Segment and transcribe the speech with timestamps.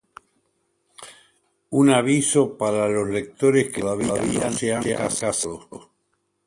[1.69, 4.15] Un aviso para los lectores que todavía
[4.49, 5.91] no se han casado.